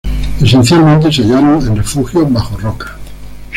Esencialmente 0.41 1.11
se 1.11 1.21
hallaron 1.21 1.61
en 1.67 1.75
refugios 1.75 2.33
bajo 2.33 2.57
rocas. 2.57 2.93